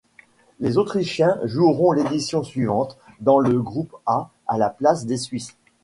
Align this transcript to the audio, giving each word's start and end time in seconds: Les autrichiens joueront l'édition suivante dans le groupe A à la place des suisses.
Les 0.59 0.79
autrichiens 0.79 1.39
joueront 1.43 1.91
l'édition 1.91 2.41
suivante 2.43 2.97
dans 3.19 3.37
le 3.37 3.61
groupe 3.61 3.95
A 4.07 4.31
à 4.47 4.57
la 4.57 4.71
place 4.71 5.05
des 5.05 5.17
suisses. 5.17 5.55